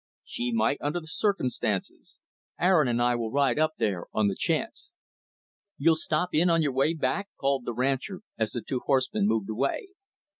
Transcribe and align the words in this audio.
"She 0.23 0.51
might, 0.51 0.79
under 0.81 0.99
the 0.99 1.05
circumstances. 1.05 2.17
Aaron 2.59 2.87
and 2.87 2.99
I 2.99 3.13
will 3.15 3.29
ride 3.29 3.59
up 3.59 3.73
there, 3.77 4.05
on 4.13 4.29
the 4.29 4.35
chance." 4.35 4.89
"You'll 5.77 5.95
stop 5.95 6.29
in 6.33 6.49
on 6.49 6.63
your 6.63 6.73
way 6.73 6.95
back?" 6.95 7.29
called 7.39 7.65
the 7.65 7.73
rancher, 7.75 8.21
as 8.35 8.49
the 8.53 8.63
two 8.63 8.79
horsemen 8.79 9.27
moved 9.27 9.51
away. 9.51 9.89